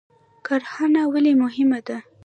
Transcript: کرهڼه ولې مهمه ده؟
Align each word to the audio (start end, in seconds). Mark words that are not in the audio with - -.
کرهڼه 0.45 1.01
ولې 1.13 1.33
مهمه 1.43 1.79
ده؟ 1.87 1.97